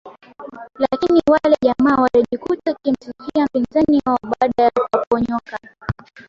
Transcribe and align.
Lakini 0.79 1.21
wale 1.27 1.57
jamaa 1.61 2.01
walijikuta 2.01 2.71
wakimsifia 2.71 3.45
mpinzani 3.45 4.01
wao 4.05 4.19
baada 4.23 4.63
ya 4.63 4.71
kuwaponyoka 4.71 5.59